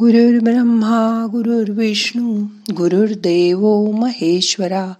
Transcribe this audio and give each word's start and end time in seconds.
गुरुर्ब्रह्मा 0.00 1.26
गुरुर्विष्णू 1.32 2.46
गुरुर्देव 2.76 3.90
महेश्वरा 3.90 4.92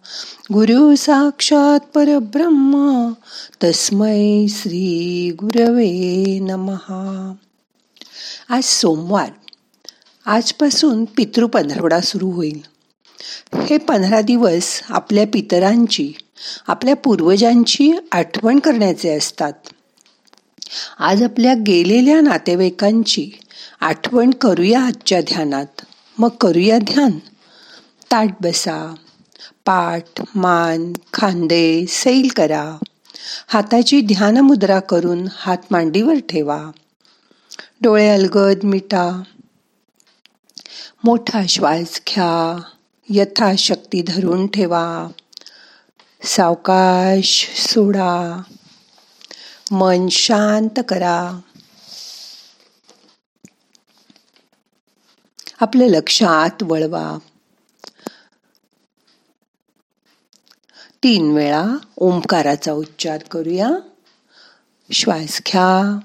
गुरु 0.52 0.96
साक्षात 0.96 1.80
परब्रह्मा 1.80 3.12
तस्मै 3.64 4.46
श्री 4.48 5.30
गुरवे 5.40 6.38
नमहा 6.38 7.34
आज 8.48 8.64
सोमवार. 8.64 9.28
आजपासून 10.26 11.04
पितृ 11.04 11.46
पंधरवडा 11.46 12.00
सुरू 12.00 12.30
होईल. 12.30 12.60
हे 13.54 13.78
पंधरा 13.78 14.20
दिवस 14.20 14.80
आपल्या 14.88 15.26
पितरांची 15.26 16.12
आपल्या 16.66 16.96
पूर्वजांची 16.96 17.92
आठवण 18.12 18.58
करण्याचे 18.58 19.16
असतात. 19.16 19.52
आज 20.98 21.22
आपल्या 21.22 21.54
गेलेल्या 21.54 22.20
नातेवाईकांची 22.20 23.30
आठवण 23.80 24.30
करूया 24.30 24.82
आजच्या 24.82 25.20
ध्यानात. 25.20 25.66
मग 26.18 26.28
करूया 26.28 26.78
ध्यान. 26.78 27.10
ताट 28.12 28.28
बसा. 28.40 28.94
पाठ 29.64 30.22
मान 30.34 30.92
खांदे 31.12 31.86
सैल 31.86 32.28
करा. 32.36 32.76
हाताची 33.48 34.00
ध्यान 34.00 34.38
मुद्रा 34.38 34.80
करून 34.80 35.28
हात 35.32 35.56
मांडीवर 35.70 36.14
ठेवा. 36.14 36.70
डोळे 37.80 38.08
अलगद 38.08 38.64
मिटा. 38.64 39.22
मोठा 41.04 41.46
श्वास 41.48 42.00
घ्या. 42.08 42.60
यथाशक्ती 43.08 44.02
धरून 44.02 44.46
ठेवा. 44.46 45.08
सावकाश 46.22 47.50
सोडा. 47.56 48.42
मन 49.70 50.08
शांत 50.08 50.80
करा. 50.88 51.40
आपलं 55.60 55.86
लक्ष 55.86 56.22
आत 56.22 56.62
वळवा. 56.62 57.18
तीन 61.02 61.34
वेळा 61.34 61.66
ओंकाराचा 61.96 62.72
उच्चार 62.72 63.22
करूया. 63.22 63.70
श्वास 64.92 65.40
घ्या. 65.46 65.98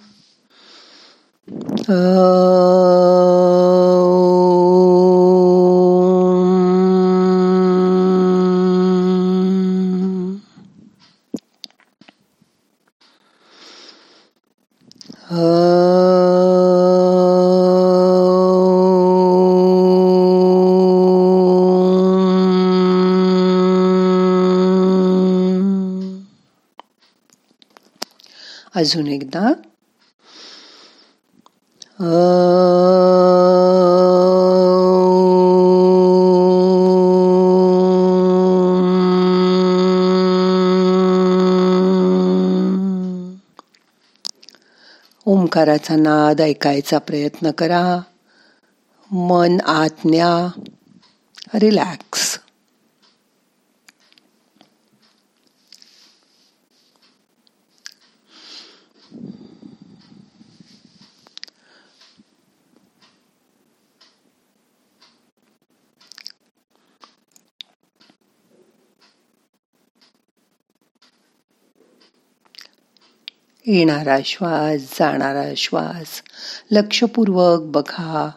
अजून 28.75 29.07
एकदा. 29.07 29.53
ओंकाराचा 45.25 45.95
नाद 45.95 46.41
ऐकायचा 46.41 46.97
प्रयत्न 46.97 47.51
करा. 47.51 48.01
मन 49.11 49.57
आज्ञा 49.61 50.47
रिलॅक्स 51.55 52.02
येणारा 73.67 74.17
श्वास 74.25 74.99
जाणारा 74.99 75.53
श्वास. 75.57 76.21
लक्षपूर्वक 76.71 77.61
बघा. 77.61 78.29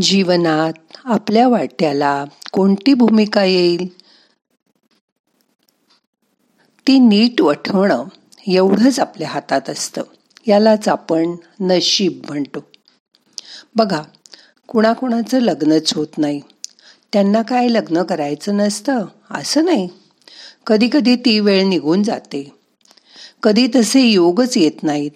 जीवनात 0.00 0.89
आपल्या 1.04 1.48
वाट्याला 1.48 2.24
कोणती 2.52 2.94
भूमिका 2.94 3.44
येईल? 3.44 3.86
ती 6.86 6.98
नीट 6.98 7.40
वठवणं 7.40 8.04
एवढंच 8.46 9.00
आपल्या 9.00 9.28
हातात 9.28 9.70
असतं. 9.70 10.02
यालाच 10.46 10.88
आपण 10.88 11.36
नशीब 11.60 12.22
म्हणतो. 12.28 12.64
बघा 13.76 14.02
कुणाकुणाचं 14.68 15.38
लग्नच 15.38 15.94
होत 15.94 16.18
नाही. 16.18 16.40
त्यांना 17.12 17.42
काय 17.42 17.68
लग्न 17.68 18.02
करायचं 18.02 18.56
नसतं? 18.56 19.06
असं 19.30 19.64
नाही. 19.64 19.88
कधी 20.66 20.88
कधी 20.92 21.16
ती 21.16 21.40
वेळ 21.40 21.64
निघून 21.64 22.02
जाते. 22.02 22.54
कधी 23.42 23.66
तसे 23.76 24.00
योगच 24.00 24.56
येत 24.56 24.82
नाहीत. 24.82 25.10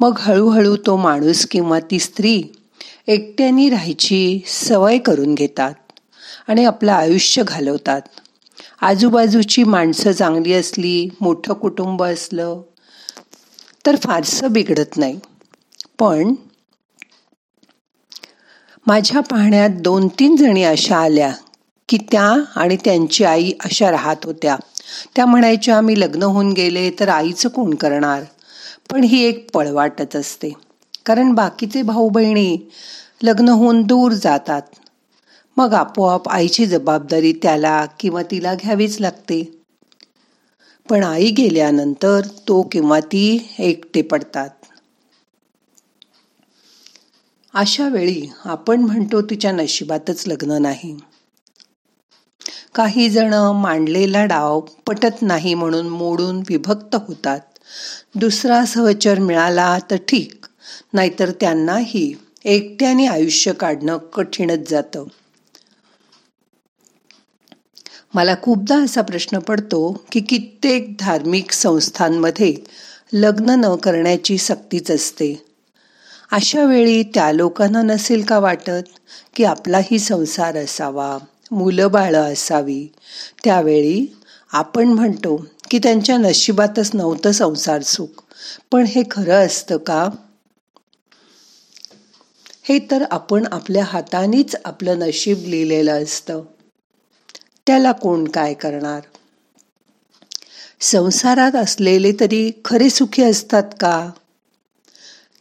मग 0.00 0.12
हळूहळू 0.18 0.76
तो 0.76 0.96
माणूस 0.96 1.46
किंवा 1.46 1.78
ती 1.90 1.98
स्त्री 1.98 2.42
एकट्यानी 3.08 3.68
राहायची 3.70 4.40
सवय 4.46 4.98
करून 4.98 5.34
घेतात 5.34 5.74
आणि 6.48 6.64
आपलं 6.64 6.92
आयुष्य 6.92 7.42
घालवतात. 7.42 8.00
आजूबाजूची 8.80 9.64
माणसं 9.64 10.12
चांगली 10.12 10.52
असली 10.52 11.08
मोठं 11.20 11.54
कुटुंब 11.54 12.02
असलं 12.02 12.62
तर 13.86 13.96
फारसं 13.96 14.52
बिघडत 14.52 14.96
नाही. 14.96 15.18
पण 15.98 16.34
माझ्या 18.86 19.20
पाहण्यात 19.20 19.70
दोन 19.70 20.08
तीन 20.08 20.36
जणी 20.36 20.62
अशा 20.62 20.96
आल्या 20.96 21.32
की 21.88 21.98
त्या 22.12 22.34
आणि 22.56 22.76
त्यांची 22.76 23.24
आई 23.24 23.52
अशा 23.64 23.90
राहत 23.90 24.24
होत्या. 24.24 24.56
त्या 25.16 25.26
म्हणायच्या 25.26 25.76
आम्ही 25.76 26.00
लग्न 26.00 26.22
होऊन 26.22 26.52
गेले 26.52 26.90
तर 26.90 27.08
आईचं 27.08 27.48
कोण 27.48 27.74
करणार? 27.74 28.22
पण 28.90 29.04
ही 29.04 29.22
एक 29.24 29.50
पळवाटच 29.50 30.16
असते. 30.16 30.52
कारण 31.06 31.32
बाकीचे 31.32 31.82
भाऊ 31.82 32.08
बहिणी 32.08 32.56
लग्न 33.22 33.48
होऊन 33.48 33.82
दूर 33.82 34.12
जातात. 34.12 34.62
मग 35.56 35.74
आपोआप 35.74 36.28
आईची 36.28 36.66
जबाबदारी 36.66 37.32
त्याला 37.32 37.86
किंवा 38.00 38.22
तिला 38.22 38.54
घ्यावीच 38.54 39.00
लागते. 39.00 39.62
पण 40.90 41.04
आई 41.04 41.30
गेल्यानंतर 41.30 42.20
तो 42.48 42.62
किंवा 42.62 43.00
ती 43.00 43.54
एकटे 43.58 44.02
पडतात. 44.02 44.50
अशा 47.54 47.88
वेळी 47.88 48.28
आपण 48.44 48.80
म्हणतो 48.80 49.22
तिच्या 49.22 49.52
नशिबातच 49.52 50.24
लग्न 50.26 50.62
नाही. 50.62 50.96
काही 52.74 53.10
जण 53.10 53.34
मांडलेला 53.34 54.24
डाव 54.24 54.60
पटत 54.60 55.22
नाही 55.22 55.54
म्हणून 55.54 55.88
मोडून 55.88 56.42
विभक्त 56.48 56.96
होतात. 57.08 57.40
दुसरा 58.14 58.64
सहचर 58.64 59.18
मिळाला 59.18 59.78
तर 59.90 59.96
ठीक. 59.96 60.46
नाहीतर 60.92 61.30
त्यांनाही 61.30 62.14
एकट्याने 62.44 63.06
आयुष्य 63.06 63.52
काढणं 63.52 63.98
कठीणच 63.98 64.70
जातं. 64.70 65.04
मला 68.14 68.34
खूपदा 68.42 68.78
असा 68.84 69.02
प्रश्न 69.02 69.38
पडतो 69.38 70.04
की 70.12 70.20
कित्येक 70.20 70.96
धार्मिक 71.00 71.52
संस्थांमध्ये 71.52 72.54
लग्न 73.12 73.50
न 73.50 73.76
करण्याची 73.76 74.38
सक्तीच 74.38 74.90
असते. 74.90 75.46
अशा 76.32 76.64
वेळी 76.64 77.02
त्या 77.02 77.32
लोकांना 77.32 77.82
नसेल 77.82 78.24
का 78.24 78.38
वाटत 78.38 78.88
की 79.34 79.44
आपलाही 79.44 79.98
संसार 79.98 80.56
असावा 80.56 81.18
मुलं 81.50 81.90
बाळं 81.90 82.32
असावी? 82.32 82.86
त्यावेळी 83.44 84.06
आपण 84.52 84.88
म्हणतो 84.88 85.46
की 85.70 85.78
त्यांच्या 85.78 86.16
नशिबातच 86.16 86.90
नव्हतं 86.94 87.32
संसार 87.32 87.82
सुख. 87.82 88.22
पण 88.72 88.84
हे 88.84 89.02
खरं 89.10 89.46
असतं 89.46 89.76
का? 89.76 90.08
हे 92.66 92.78
तर 92.90 93.04
आपण 93.10 93.44
आपल्या 93.52 93.84
हातानेच 93.84 94.56
आपलं 94.64 94.98
नशीब 94.98 95.38
लिहिलेलं 95.46 96.02
असतं. 96.02 96.42
त्याला 97.66 97.92
कोण 97.92 98.24
काय 98.24 98.54
करणार? 98.54 99.00
संसारात 100.80 101.56
असलेले 101.56 102.12
तरी 102.20 102.52
खरे 102.64 102.90
सुखी 102.90 103.22
असतात 103.22 103.62
का? 103.80 104.10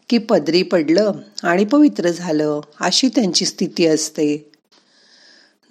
की 0.09 0.17
पदरी 0.17 0.63
पडलं 0.63 1.11
आणि 1.43 1.65
पवित्र 1.65 2.09
झालं 2.09 2.61
अशी 2.79 3.07
त्यांची 3.07 3.45
स्थिती 3.45 3.85
असते. 3.85 4.51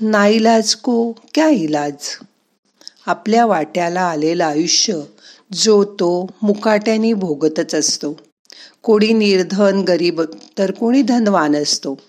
नाईलाज 0.01 0.75
को 0.75 1.13
क्या 1.13 1.49
इलाज? 1.49 2.19
आपल्या 3.07 3.47
वाट्याला 3.47 4.01
आलेलं 4.01 4.45
आयुष्य 4.45 5.01
जो 5.53 5.85
तो 5.85 6.27
मुकाट्याने 6.43 7.13
भोगतच 7.13 7.75
असतो. 7.75 8.21
कोणी 8.83 9.13
निर्धन 9.13 9.81
गरीब 9.81 10.23
तर 10.59 10.71
कोणी 10.71 11.03
धनवान 11.03 11.57
असतो. 11.57 12.01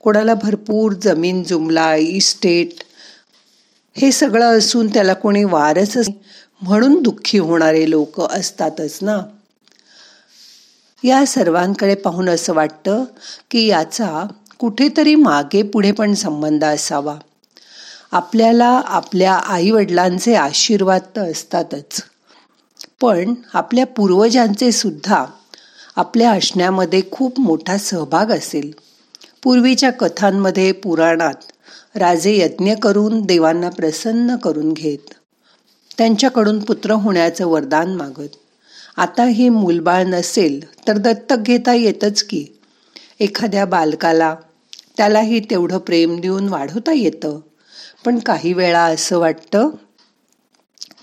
कोणाला 0.00 0.34
भरपूर 0.34 0.92
जमीन 0.92 1.42
जुमला 1.42 1.94
इस्टेट 1.94 2.68
हे 3.96 4.12
सगळं 4.12 4.58
असून 4.58 4.86
त्याला 4.94 5.14
कोणी 5.14 5.44
वारच 5.44 5.96
म्हणून 6.62 7.02
दुःखी 7.02 7.38
होणारे 7.38 7.90
लोक 7.90 8.20
असतातच 8.20 8.98
ना. 9.02 9.18
या 11.04 11.26
सर्वांकडे 11.26 11.94
पाहून 11.94 12.28
असं 12.28 12.54
वाटतं 12.54 13.04
की 13.50 13.66
याचा 13.66 14.26
कुठेतरी 14.58 15.14
मागे 15.14 15.62
पुढे 15.62 15.92
पण 15.92 16.14
संबंध 16.14 16.64
असावा. 16.64 17.16
आपल्याला 18.12 18.82
आपल्या 18.84 19.34
आईवडिलांचे 19.34 20.34
आशीर्वाद 20.34 21.00
तर 21.16 21.30
असतातच. 21.30 22.02
पण 23.00 23.34
आपल्या 23.54 23.86
पूर्वजांचे 23.86 24.72
सुद्धा 24.72 25.24
आपल्या 25.96 26.30
असण्यामध्ये 26.30 27.02
खूप 27.10 27.40
मोठा 27.40 27.78
सहभाग 27.78 28.30
असेल. 28.30 28.72
पूर्वीच्या 29.42 29.90
कथांमध्ये 29.90 30.72
पुराणात 30.72 31.34
राजे 31.94 32.36
यज्ञ 32.36 32.74
करून 32.74 33.20
देवांना 33.20 33.70
प्रसन्न 33.70 34.36
करून 34.36 34.72
घेत. 34.72 35.14
त्यांच्याकडून 35.98 36.58
पुत्र 36.58 36.90
होण्याचं 36.90 37.46
वरदान 37.46 37.94
मागत. 37.94 38.36
आता 38.96 39.24
हे 39.24 39.48
मूलबाळ 39.48 40.04
नसेल 40.04 40.88
तर 40.88 40.96
दत्तक 40.98 41.36
घेता 41.36 41.74
येतच 41.74 42.22
की. 42.22 42.46
एखाद्या 43.20 43.64
बालकाला 43.64 44.36
त्यालाही 44.96 45.40
तेवढं 45.40 45.78
प्रेम 45.78 46.20
देऊन 46.20 46.48
वाढवता 46.48 46.92
येतं. 46.92 47.40
पण 48.04 48.18
काही 48.18 48.52
वेळा 48.52 48.82
असं 48.82 49.18
वाटतं 49.18 49.70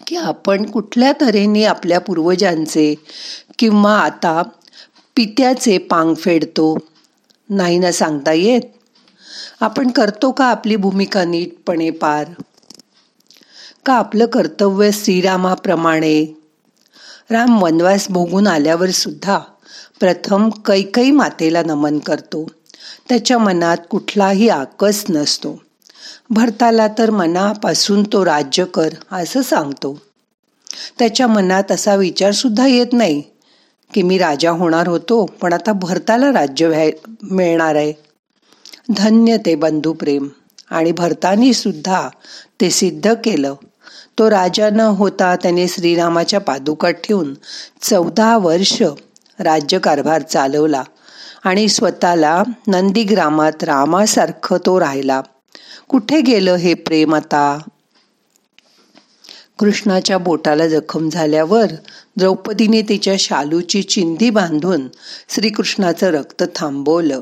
की 0.07 0.15
आपण 0.15 0.65
कुठल्या 0.65 1.11
तऱ्हेने 1.21 1.63
आपल्या 1.63 1.99
पूर्वजांचे 1.99 2.95
किंवा 3.59 3.97
आता 3.99 4.43
पित्याचे 5.15 5.77
पांग 5.77 6.13
फेडतो. 6.15 6.77
नाही 7.49 7.77
ना 7.77 7.91
सांगता 7.91 8.31
येत? 8.31 8.61
आपण 9.61 9.91
करतो 9.91 10.31
का 10.31 10.45
आपली 10.45 10.75
भूमिका 10.75 11.23
नीटपणे 11.23 11.89
पार? 11.89 12.25
का 13.85 13.93
आपलं 13.93 14.25
कर्तव्य 14.25 14.91
श्रीरामाप्रमाणे? 14.91 16.25
राम 17.31 17.63
वनवास 17.63 18.07
भोगून 18.09 18.47
आल्यावर 18.47 18.89
सुद्धा 18.89 19.39
प्रथम 19.99 20.49
कैकई 20.49 21.11
मातेला 21.11 21.63
नमन 21.63 21.99
करतो. 21.99 22.47
त्याच्या 23.09 23.37
मनात 23.37 23.77
कुठलाही 23.89 24.49
आकस 24.49 25.05
नसतो. 25.09 25.61
भरताला 26.29 26.87
तर 26.87 27.09
मनापासून 27.09 28.03
तो 28.03 28.25
राज्य 28.25 28.65
कर 28.65 28.89
असं 29.11 29.41
सांगतो. 29.41 30.01
त्याच्या 30.99 31.27
मनात 31.27 31.71
असा 31.71 31.95
विचार 31.95 32.31
सुद्धा 32.31 32.67
येत 32.67 32.87
नाही. 32.93 33.23
की 33.93 34.01
मी 34.01 34.17
राजा 34.17 34.51
होणार 34.51 34.87
होतो 34.87 35.25
पण 35.25 35.53
आता 35.53 35.71
भरताला 35.73 36.27
राज्य 36.27 36.67
व्हाय 36.67 36.91
मिळणार 37.31 37.75
आहे. 37.75 37.93
धन्य 38.97 39.37
ते 39.37 39.55
बंधुप्रेम 39.55 40.27
आणि 40.69 40.91
भरतानी 40.91 41.53
सुद्धा 41.53 42.09
ते 42.61 42.69
सिद्ध 42.69 43.13
केलं. 43.13 43.53
तो 44.19 44.29
राजा 44.29 44.69
न 44.69 44.79
होता 44.79 45.35
त्याने 45.35 45.67
श्रीरामाच्या 45.67 46.39
पादुकात 46.39 46.93
ठेवून 46.93 47.33
चौदा 47.81 48.37
वर्ष 48.37 48.83
राज्यकारभार 49.39 50.21
चालवला 50.21 50.83
आणि 51.43 51.67
स्वतःला 51.67 52.43
नंदीग्रामात 52.67 53.63
रामासारखं 53.63 54.57
तो 54.65 54.79
राहिला. 54.79 55.21
कुठे 55.87 56.21
गेलं 56.21 56.51
हे 56.51 56.73
प्रेम 56.73 57.15
आता? 57.15 57.59
कृष्णाच्या 59.59 60.17
बोटाला 60.17 60.67
जखम 60.67 61.09
झाल्यावर 61.09 61.65
द्रौपदीने 62.17 62.81
तिच्या 62.81 63.15
शालूची 63.19 63.83
चिंधी 63.83 64.29
बांधून 64.29 64.87
श्रीकृष्णाचं 65.29 66.07
रक्त 66.07 66.43
थांबवलं. 66.55 67.21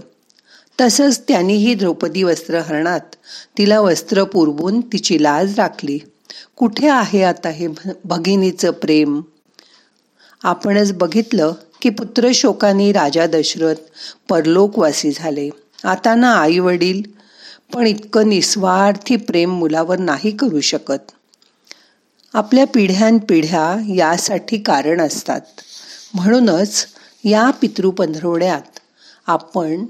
तसंच 0.82 1.22
त्यांनीही 1.28 1.74
द्रौपदी 1.74 2.24
वस्त्रहरणात 2.24 3.16
तिला 3.58 3.80
वस्त्र 3.80 4.24
पुरवून 4.24 4.82
तिची 4.82 5.24
लाज 5.24 5.60
राखली. 5.60 6.00
कुठे 6.56 6.88
आहे 6.88 7.24
आता 7.24 7.50
हे 7.50 7.68
भगिनीचं 8.06 8.72
प्रेम? 8.72 9.22
आपणच 10.44 10.94
बघितलं 10.94 11.54
की 11.82 11.90
पुत्रशोकाने 11.90 12.92
राजा 12.92 13.28
दशरथ 13.28 13.76
परलोकवासी 14.30 15.12
झाले. 15.12 15.50
आता 15.84 16.16
ना 16.16 16.34
आई 16.34 16.60
वडील 16.60 17.02
पण 17.74 17.88
इतकं 17.88 18.30
निस्वार्थी 18.30 19.16
प्रेम 19.16 19.52
मुलावर 19.52 19.98
नाही 19.98 20.32
करू 20.32 20.62
शकत. 20.62 21.12
आपल्या 22.33 22.66
पिढ्यानपिढ्या 22.66 23.94
यासाठी 23.95 24.57
कारण 24.57 25.01
असतात. 25.01 25.42
म्हणूनच 26.13 26.86
या 27.24 27.50
पितृपंधरवड्यात 27.51 28.80
आपण 29.28 29.86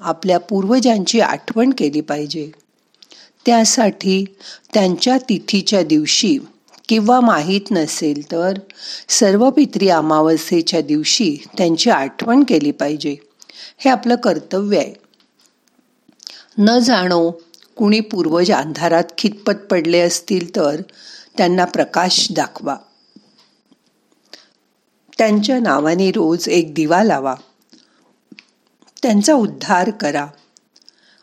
आपल्या 0.00 0.38
पूर्वजांची 0.38 1.20
आठवण 1.20 1.70
केली 1.78 2.00
पाहिजे. 2.00 2.50
त्यासाठी 3.46 4.24
त्यांच्या 4.74 5.18
तिथीच्या 5.28 5.82
दिवशी 5.82 6.38
किंवा 6.88 7.20
माहीत 7.20 7.60
नसेल 7.70 8.30
तर 8.30 8.58
सर्व 9.08 9.50
पित्री 9.50 9.88
अमावस्येच्या 9.88 10.80
दिवशी 10.80 11.36
त्यांची 11.58 11.90
आठवण 11.90 12.44
केली 12.48 12.70
पाहिजे. 12.70 13.16
हे 13.78 13.90
आपलं 13.90 14.14
कर्तव्य 14.14 14.78
आहे. 14.78 14.94
न 16.58 16.78
जाणो 16.78 17.30
कुणी 17.76 18.00
पूर्वज 18.00 18.52
अंधारात 18.52 19.04
खितपत 19.18 19.66
पडले 19.70 20.00
असतील 20.00 20.56
तर 20.56 20.80
त्यांना 21.38 21.64
प्रकाश 21.64 22.32
दाखवा. 22.32 22.76
त्यांच्या 25.18 25.58
नावाने 25.58 26.10
रोज 26.10 26.48
एक 26.48 26.74
दिवा 26.74 27.04
लावा. 27.04 27.34
त्यांचा 29.02 29.34
उद्धार 29.34 29.90
करा. 29.90 30.26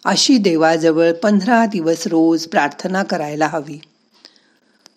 अशी 0.06 0.38
देवाजवळ 0.38 1.12
पंधरा 1.12 1.65
दिवस 1.65 2.07
रोज 2.07 2.48
प्रार्थना 2.48 3.04
करायला 3.04 3.48
हवी. 3.48 3.81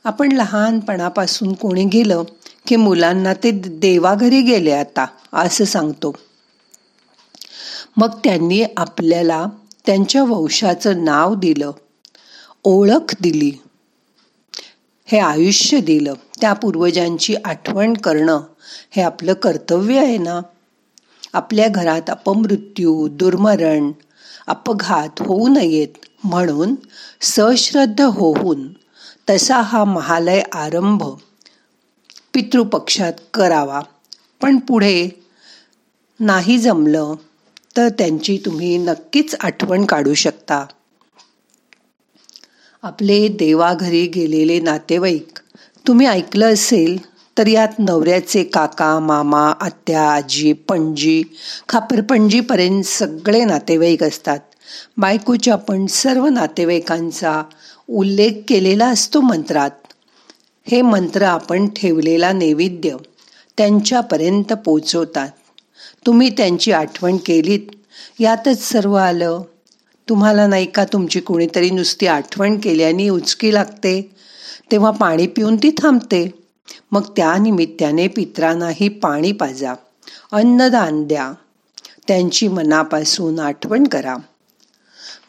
आपण 0.04 0.32
लहानपणापासून 0.32 1.52
कोणी 1.52 1.84
गेलं 1.84 2.22
की 2.66 2.76
मुलांना 2.76 3.34
ते 3.34 3.50
देवाघरी 3.66 4.40
गेले 4.42 4.72
आता 4.72 5.06
असं 5.32 5.64
सांगतो. 5.64 6.16
मग 7.96 8.18
त्यांनी 8.24 8.64
आपल्याला 8.76 9.46
त्यांच्या 9.86 10.22
वंशाचं 10.22 11.04
नाव 11.04 11.34
दिलं. 11.34 11.70
ओळख 12.64 13.14
दिली. 13.20 13.52
हे 15.08 15.18
आयुष्य 15.18 15.80
दिलं. 15.80 16.14
त्या 16.40 16.52
पूर्वजांची 16.52 17.34
आठवण 17.44 17.94
करणं 17.94 18.40
हे 18.90 19.02
आपलं 19.02 19.32
कर्तव्य 19.32 19.98
आहे 19.98 20.18
ना? 20.18 20.40
आपल्या 21.32 21.68
घरात 21.68 22.10
अपमृत्यू 22.10 23.08
दुर्मरण 23.08 23.92
अपघात 24.46 25.22
होऊ 25.22 25.48
नयेत 25.48 26.06
म्हणून 26.24 26.74
सश्रद्ध 27.20 28.00
होऊन 28.00 28.68
तसा 29.30 29.60
हा 29.60 29.84
महालय 29.84 30.42
आरंभ 30.52 31.02
पितृपक्षात 32.34 33.12
करावा. 33.34 33.80
पण 34.42 34.58
पुढे 34.58 35.08
नाही 36.20 36.58
जमलं 36.58 37.14
तर 37.76 37.88
त्यांची 37.88 38.38
तुम्ही 38.44 38.78
नक्कीच 38.78 39.34
आठवण 39.40 39.84
काढू 39.84 40.14
शकता. 40.14 40.66
आपले 42.82 43.28
देवाघरी 43.28 44.06
गेलेले 44.06 44.60
नातेवाईक 44.60 45.38
तुम्ही 45.88 46.06
ऐकलं 46.06 46.52
असेल 46.52 46.98
तर 47.38 47.46
यात 47.46 47.68
नवऱ्याचे 47.78 48.44
काका 48.44 48.98
मामा 48.98 49.52
आत्या 49.60 50.10
आजी 50.10 50.52
पणजी 50.52 51.22
खापरपणजीपर्यंत 51.68 52.82
सगळे 52.82 53.44
नातेवाईक 53.44 54.02
असतात. 54.02 54.38
बायकोच्या 54.96 55.56
पण 55.56 55.86
सर्व 55.86 56.26
नातेवाईकांचा 56.26 57.42
उल्लेख 57.88 58.32
केलेला 58.48 58.88
असतो 58.88 59.20
मंत्रात. 59.20 59.70
हे 60.66 60.82
मंत्र 60.82 61.22
आपण 61.22 61.68
ठेवलेला 61.68 62.32
नैवेद्य 62.32 62.96
त्यांच्यापर्यंत 63.58 64.52
पोचवतात. 64.52 65.28
तुम्ही 66.06 66.30
त्यांची 66.30 66.72
आठवण 66.72 67.16
केलीत. 67.16 67.60
यातच 68.20 68.62
सर्व 68.62 68.94
आलं. 68.94 69.42
तुम्हाला 70.08 70.46
नाही 70.46 70.66
का 70.66 70.84
तुमची 70.84 71.20
कुणीतरी 71.20 71.70
नुसती 71.70 72.06
आठवण 72.06 72.58
केल्याने 72.58 73.08
उचकी 73.08 73.54
लागते? 73.54 74.10
तेव्हा 74.70 74.90
पाणी 74.90 75.26
पिऊन 75.26 75.56
ती 75.56 75.70
थांबते. 75.70 76.30
मग 76.92 77.02
त्या 77.16 77.36
निमित्ताने 77.36 78.08
पित्रांनाही 78.08 78.88
पाणी 78.88 79.32
पाजा. 79.32 79.74
अन्नदान 80.32 81.04
द्या. 81.04 81.32
त्यांची 82.08 82.48
मनापासून 82.48 83.38
आठवण 83.38 83.84
करा. 83.84 84.16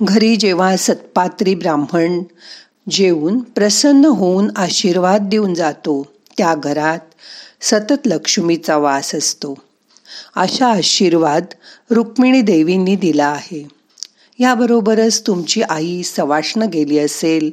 घरी 0.02 0.36
जेव्हा 0.36 0.78
सत्पात्री 0.78 1.56
ब्राह्मण 1.56 2.24
जेवून 2.90 3.40
प्रसन्न 3.40 4.06
होऊन 4.06 4.50
आशीर्वाद 4.56 5.22
देऊन 5.22 5.54
जातो 5.54 6.08
त्या 6.38 6.56
घरात 6.56 7.00
सतत 7.62 8.08
लक्ष्मीचा 8.08 8.78
वास 8.78 9.16
असतो. 9.16 9.56
अशा 10.36 10.68
आशीर्वाद 10.68 11.46
रुक्मिणी 11.92 12.42
देवींनी 12.42 12.96
दिला 12.96 13.28
आहे. 13.28 13.77
याबरोबरच 14.40 15.28
तुमची 15.28 15.62
आई 15.62 16.04
सवाष्ण 16.04 16.64
गेली 16.64 17.00
असेल 17.00 17.50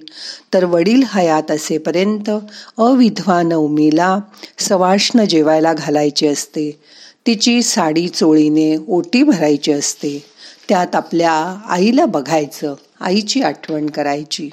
तर 0.55 0.65
वडील 0.65 1.03
हयात 1.13 1.51
असेपर्यंत 1.51 2.31
अविधवा 2.79 3.43
नवमीला 3.43 4.19
सवाष्ण 4.59 5.25
जेवायला 5.25 5.73
घालायची 5.73 6.27
असते. 6.27 6.81
तिची 7.27 7.63
साडी 7.63 8.09
चोळीने 8.09 8.77
ओटी 8.89 9.23
भरायची 9.23 9.73
असते. 9.73 10.25
त्यात 10.69 10.95
आपल्या 10.95 11.33
आईला 11.69 12.07
बघायचं 12.07 12.75
आईची 13.01 13.43
आठवण 13.43 13.87
करायची. 13.87 14.51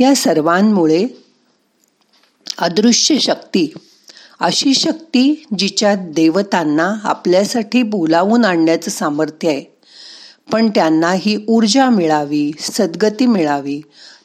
या 0.00 0.14
सर्वांमुळे 0.14 1.06
अदृश्य 2.58 3.18
शक्ती 3.18 3.72
अशी 4.40 4.74
शक्ती 4.74 5.44
जिच्यात 5.58 5.96
देवतांना 5.96 6.94
आपल्यासाठी 7.04 7.82
बोलावून 7.82 8.44
आणण्याचं 8.44 8.90
सामर्थ्य 8.90 9.48
आहे. 9.48 9.71
पण 10.50 10.68
त्यांना 10.68 11.12
ही 11.12 11.44
ऊर्जा 11.48 11.88
मिळावी 11.90 12.50
सद्गती 12.58 13.26
मिळावी 13.26 13.80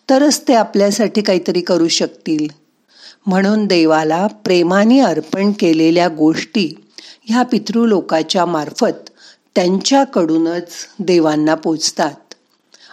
तरच 0.10 0.48
ते 0.48 0.54
आपल्यासाठी 0.54 1.22
काहीतरी 1.22 1.62
करू 1.62 1.88
शकतील. 1.88 2.48
म्हणून 3.26 3.66
देवाला 3.66 4.28
प्रेमाने 4.28 5.00
अर्पण 5.00 5.52
केलेल्या 5.52 6.08
गोष्टी 6.08 6.74
ह्या 7.26 7.44
पितृलोकाच्या 7.44 8.46
मार्फत 8.46 9.10
त्यांच्याकडूनच 9.56 10.68
देवांना 11.00 11.56
पोचतात 11.56 12.34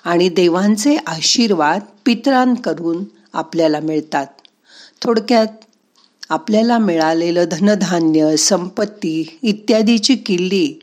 आणि 0.04 0.28
देवांचे 0.28 0.96
आशीर्वाद 1.06 1.80
पित्रांकडून 2.06 3.04
आपल्याला 3.32 3.80
मिळतात. 3.80 4.26
थोडक्यात 5.02 5.46
आपल्याला 6.30 6.78
मिळालेलं 6.78 7.44
धनधान्य 7.50 8.36
संपत्ती 8.36 9.38
इत्यादीची 9.42 10.14
किल्ली 10.16 10.74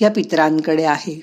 या 0.00 0.10
पितरांकडे 0.10 0.84
आहे. 0.84 1.20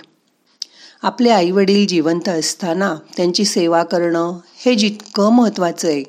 आपले 1.03 1.29
आईवडील 1.29 1.87
जिवंत 1.87 2.29
असताना 2.29 2.95
त्यांची 3.17 3.45
सेवा 3.45 3.83
करणं 3.83 4.37
हे 4.65 4.75
जितकं 4.75 5.31
महत्त्वाचं 5.31 5.87
आहे 5.87 6.03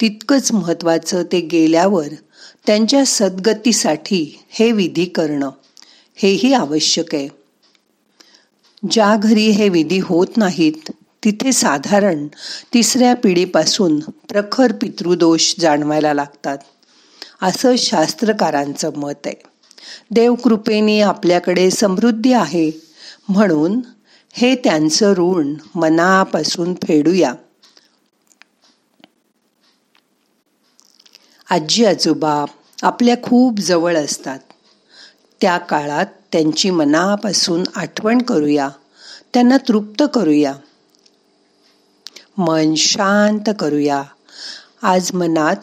तितकंच 0.00 0.52
महत्त्वाचं 0.52 1.22
ते 1.32 1.40
गेल्यावर 1.40 2.08
त्यांच्या 2.66 3.04
सद्गतीसाठी 3.06 4.40
हे 4.50 4.72
विधी 4.72 5.04
करणं 5.04 5.50
हेही 6.14 6.52
आवश्यक 6.52 7.14
आहे. 7.14 7.28
ज्या 8.90 9.16
घरी 9.16 9.48
हे 9.50 9.68
विधी 9.68 9.98
होत 9.98 10.36
नाहीत 10.36 10.90
तिथे 11.24 11.52
साधारण 11.52 12.26
तिसऱ्या 12.74 13.14
पिढीपासून 13.16 14.00
प्रखर 14.00 14.72
पितृदोष 14.72 15.54
जाणवायला 15.60 16.14
लागतात. 16.14 16.58
असं 17.42 17.76
शास्त्रकारांचं 17.78 18.90
मत 18.96 19.26
आहे. 19.26 19.42
देवकृपेने 20.10 21.00
आपल्याकडे 21.00 21.70
समृद्धी 21.70 22.32
आहे 22.32 22.70
म्हणून 23.28 23.80
हे 24.34 24.54
त्यांचं 24.54 25.12
ऋण 25.12 25.54
मनापासून 25.74 26.74
फेडूया. 26.74 27.34
आजी 31.50 31.84
आजोबा 31.84 32.44
आपल्या 32.82 33.16
खूप 33.22 33.58
जवळ 33.58 33.96
असतात. 33.96 34.38
त्या 35.40 35.58
काळात 35.58 36.06
त्यांची 36.32 36.70
मनापासून 36.70 37.62
आठवण 37.76 38.22
करूया. 38.22 38.68
त्यांना 39.34 39.56
तृप्त 39.56 40.02
करूया. 40.14 40.54
मन 42.38 42.74
शांत 42.74 43.50
करूया. 43.58 44.02
आज 44.82 45.12
मनात 45.14 45.56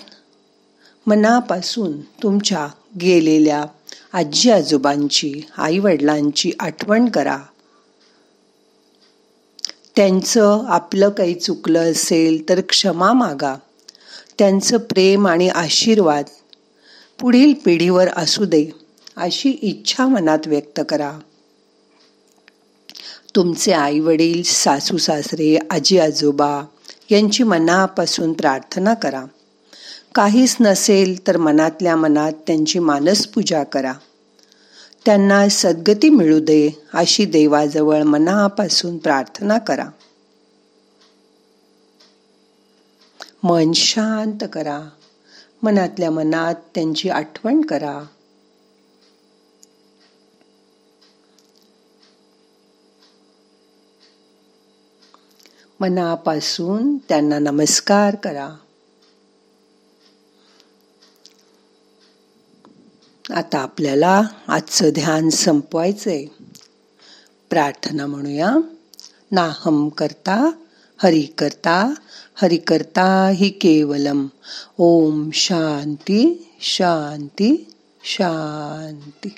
मनापासून 1.07 2.01
तुमच्या 2.01 2.67
गेलेल्या 3.01 3.65
आजी 4.13 4.51
आजोबांची 4.51 5.41
आई 5.57 5.79
वडिलांची 5.79 6.51
आठवण 6.59 7.09
करा. 7.09 7.37
त्यांचं 9.99 10.65
आपलं 10.67 11.09
काही 11.09 11.33
चुकलं 11.33 11.91
असेल 11.91 12.49
तर 12.49 12.61
क्षमा 12.61 13.13
मागा. 13.13 13.55
त्यांचं 14.37 14.77
प्रेम 14.77 15.27
आणि 15.27 15.49
आशीर्वाद 15.49 16.25
पुढील 17.19 17.53
पिढीवर 17.65 18.07
असू 18.15 18.45
दे 18.45 18.67
अशी 19.17 19.49
इच्छा 19.49 20.07
मनात 20.07 20.39
व्यक्त 20.45 20.81
करा. 20.89 21.19
तुमचे 23.35 23.71
आई 23.71 23.99
वडील 23.99 24.43
सासू 24.43 24.97
सासरे 24.97 25.57
आजी 25.69 25.99
आजोबा 25.99 26.61
यांची 27.09 27.43
मनापासून 27.43 28.33
प्रार्थना 28.33 28.93
करा. 28.93 29.23
काहीच 30.15 30.55
नसेल 30.61 31.27
तर 31.27 31.37
मनातल्या 31.37 31.95
मनात 31.95 32.31
त्यांची 32.47 32.79
मानसपूजा 32.79 33.63
करा. 33.63 33.93
त्यांना 35.05 35.49
सद्गती 35.49 36.09
मिळू 36.09 36.39
दे 36.39 36.87
अशी 36.93 37.25
देवाजवळ 37.25 38.03
मनापासून 38.03 38.97
प्रार्थना 38.97 39.57
करा. 39.57 39.85
मन 43.43 43.71
शांत 43.71 44.47
करा. 44.53 44.89
मनातल्या 45.63 46.11
मनात 46.11 46.55
त्यांची 46.75 47.09
आठवण 47.09 47.61
करा. 47.61 48.03
मनापासून 55.79 56.97
त्यांना 56.97 57.39
नमस्कार 57.39 58.15
करा. 58.15 58.49
आता 63.35 63.59
आपल्याला 63.59 64.21
आजचं 64.47 64.89
ध्यान 64.89 65.29
संपवायचंय. 65.29 66.25
प्रार्थना 67.49 68.05
म्हणूया. 68.05 68.55
नाहम 69.31 69.89
करता 69.89 70.51
हरि 70.97 71.21
करता 71.21 71.93
हरि 72.35 72.57
करता 72.57 73.29
हि 73.35 73.49
केवलम. 73.49 74.27
ओम 74.77 75.29
शांती 75.33 76.49
शांती 76.61 77.73
शांती. 78.03 79.35